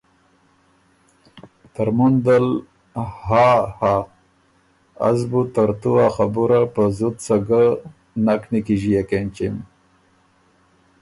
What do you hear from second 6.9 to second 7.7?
زُت څۀ ګه